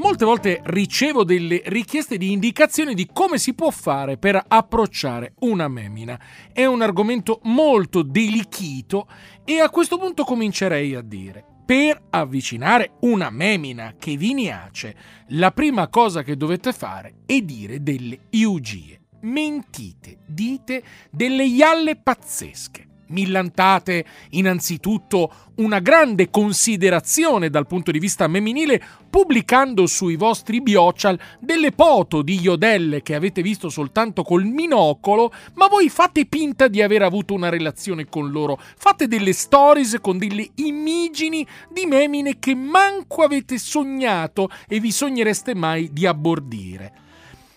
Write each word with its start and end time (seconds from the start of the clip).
Molte 0.00 0.24
volte 0.24 0.62
ricevo 0.64 1.24
delle 1.24 1.60
richieste 1.66 2.16
di 2.16 2.32
indicazioni 2.32 2.94
di 2.94 3.06
come 3.12 3.36
si 3.36 3.52
può 3.52 3.68
fare 3.68 4.16
per 4.16 4.42
approcciare 4.48 5.34
una 5.40 5.68
memina. 5.68 6.18
È 6.54 6.64
un 6.64 6.80
argomento 6.80 7.40
molto 7.42 8.00
delichito 8.00 9.06
e 9.44 9.60
a 9.60 9.68
questo 9.68 9.98
punto 9.98 10.24
comincerei 10.24 10.94
a 10.94 11.02
dire 11.02 11.44
per 11.66 12.02
avvicinare 12.08 12.92
una 13.00 13.28
memina 13.28 13.94
che 13.98 14.16
vi 14.16 14.32
niace, 14.32 14.96
la 15.28 15.52
prima 15.52 15.88
cosa 15.88 16.22
che 16.22 16.34
dovete 16.34 16.72
fare 16.72 17.16
è 17.26 17.38
dire 17.42 17.82
delle 17.82 18.20
iugie. 18.30 18.98
Mentite, 19.20 20.20
dite 20.26 20.82
delle 21.10 21.44
ialle 21.44 21.96
pazzesche 21.96 22.89
millantate 23.10 24.04
innanzitutto 24.30 25.32
una 25.56 25.78
grande 25.78 26.30
considerazione 26.30 27.50
dal 27.50 27.66
punto 27.66 27.90
di 27.90 27.98
vista 27.98 28.28
femminile 28.40 28.82
pubblicando 29.10 29.86
sui 29.86 30.16
vostri 30.16 30.62
biocial 30.62 31.18
delle 31.38 31.72
foto 31.76 32.22
di 32.22 32.40
iodelle 32.40 33.02
che 33.02 33.14
avete 33.14 33.42
visto 33.42 33.68
soltanto 33.68 34.22
col 34.22 34.44
minocolo, 34.44 35.32
ma 35.54 35.66
voi 35.66 35.88
fate 35.88 36.26
finta 36.28 36.68
di 36.68 36.80
aver 36.80 37.02
avuto 37.02 37.34
una 37.34 37.48
relazione 37.48 38.06
con 38.06 38.30
loro. 38.30 38.58
Fate 38.76 39.06
delle 39.06 39.32
stories 39.32 39.98
con 40.00 40.18
delle 40.18 40.48
immagini 40.56 41.46
di 41.70 41.86
memine 41.86 42.38
che 42.38 42.54
manco 42.54 43.22
avete 43.22 43.58
sognato 43.58 44.48
e 44.66 44.80
vi 44.80 44.90
sognereste 44.90 45.54
mai 45.54 45.90
di 45.92 46.06
abbordire. 46.06 46.92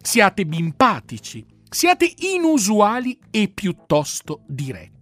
Siate 0.00 0.46
bimpatici, 0.46 1.44
siate 1.68 2.10
inusuali 2.34 3.18
e 3.30 3.50
piuttosto 3.52 4.40
diretti 4.46 4.99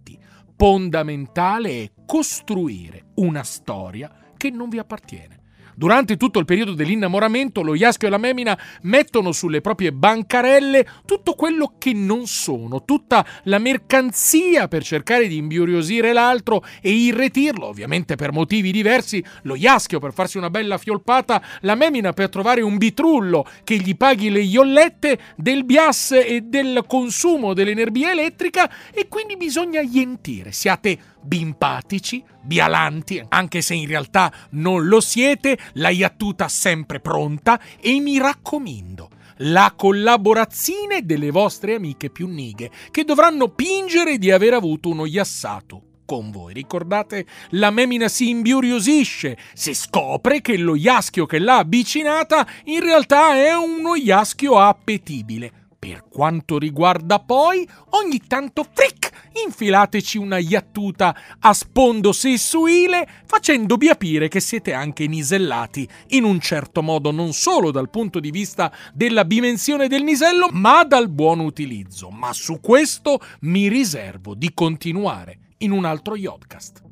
fondamentale 0.59 1.83
è 1.83 1.91
costruire 2.05 3.11
una 3.15 3.43
storia 3.43 4.13
che 4.35 4.49
non 4.49 4.67
vi 4.67 4.77
appartiene. 4.77 5.38
Durante 5.79 6.17
tutto 6.17 6.39
il 6.39 6.45
periodo 6.45 6.73
dell'innamoramento, 6.73 7.61
lo 7.61 7.73
Iaschio 7.73 8.09
e 8.09 8.11
la 8.11 8.17
Memina 8.17 8.59
mettono 8.81 9.31
sulle 9.31 9.61
proprie 9.61 9.93
bancarelle 9.93 10.85
tutto 11.05 11.35
quello 11.35 11.75
che 11.77 11.93
non 11.93 12.27
sono, 12.27 12.83
tutta 12.83 13.25
la 13.43 13.59
mercanzia 13.59 14.67
per 14.67 14.83
cercare 14.83 15.29
di 15.29 15.37
imbiuriosire 15.37 16.11
l'altro 16.11 16.65
e 16.81 16.91
irretirlo, 16.91 17.65
ovviamente 17.65 18.17
per 18.17 18.33
motivi 18.33 18.73
diversi, 18.73 19.23
lo 19.43 19.55
Iaschio 19.55 19.99
per 19.99 20.11
farsi 20.11 20.37
una 20.37 20.49
bella 20.49 20.77
fiolpata, 20.77 21.41
la 21.61 21.75
Memina 21.75 22.11
per 22.11 22.27
trovare 22.27 22.59
un 22.59 22.75
bitrullo 22.75 23.47
che 23.63 23.77
gli 23.77 23.95
paghi 23.95 24.29
le 24.29 24.41
iollette 24.41 25.17
del 25.37 25.63
bias 25.63 26.11
e 26.11 26.41
del 26.43 26.83
consumo 26.87 27.53
dell'energia 27.53 28.11
elettrica 28.11 28.69
e 28.93 29.07
quindi 29.07 29.37
bisogna 29.37 29.79
ientire. 29.79 30.51
Siate 30.51 30.99
bimpatici, 31.21 32.23
bialanti, 32.41 33.23
anche 33.29 33.61
se 33.61 33.73
in 33.73 33.87
realtà 33.87 34.31
non 34.51 34.87
lo 34.87 34.99
siete, 34.99 35.57
la 35.73 35.89
iattuta 35.89 36.47
sempre 36.47 36.99
pronta 36.99 37.59
e 37.79 37.99
mi 37.99 38.17
raccomando, 38.17 39.09
la 39.37 39.73
collaborazione 39.75 41.05
delle 41.05 41.31
vostre 41.31 41.75
amiche 41.75 42.09
più 42.09 42.27
nighe, 42.27 42.71
che 42.91 43.03
dovranno 43.03 43.49
pingere 43.49 44.17
di 44.17 44.31
aver 44.31 44.53
avuto 44.53 44.89
uno 44.89 45.05
iassato 45.05 45.83
con 46.09 46.31
voi. 46.31 46.53
Ricordate, 46.53 47.25
la 47.51 47.69
memina 47.69 48.07
si 48.07 48.29
imbiuriosisce 48.29 49.37
se 49.53 49.75
scopre 49.75 50.41
che 50.41 50.57
lo 50.57 50.75
iaschio 50.75 51.27
che 51.27 51.37
l'ha 51.37 51.57
avvicinata 51.57 52.47
in 52.65 52.79
realtà 52.79 53.35
è 53.35 53.53
uno 53.53 53.93
iaschio 53.93 54.57
appetibile. 54.57 55.51
Per 55.77 56.05
quanto 56.09 56.57
riguarda 56.57 57.19
poi, 57.19 57.65
ogni 57.91 58.19
tanto 58.27 58.65
fric, 58.69 59.08
infilateci 59.45 60.17
una 60.17 60.37
iattuta 60.37 61.15
a 61.39 61.53
sfondo 61.53 62.11
sessuile, 62.11 63.07
facendovi 63.25 63.87
capire 63.87 64.27
che 64.27 64.39
siete 64.39 64.73
anche 64.73 65.07
nisellati, 65.07 65.87
in 66.09 66.23
un 66.23 66.39
certo 66.39 66.81
modo 66.81 67.11
non 67.11 67.33
solo 67.33 67.71
dal 67.71 67.89
punto 67.89 68.19
di 68.19 68.31
vista 68.31 68.71
della 68.93 69.23
dimensione 69.23 69.87
del 69.87 70.03
nisello, 70.03 70.47
ma 70.51 70.83
dal 70.83 71.09
buon 71.09 71.39
utilizzo. 71.39 72.09
Ma 72.09 72.33
su 72.33 72.59
questo 72.59 73.19
mi 73.41 73.67
riservo 73.67 74.33
di 74.33 74.51
continuare 74.53 75.39
in 75.59 75.71
un 75.71 75.85
altro 75.85 76.15
Yodcast. 76.15 76.88